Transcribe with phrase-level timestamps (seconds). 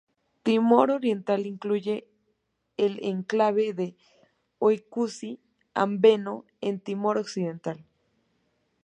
[0.41, 2.07] Timor Oriental incluye
[2.75, 3.95] el enclave de
[4.57, 7.85] Oecussi-Ambeno en Timor Occidental.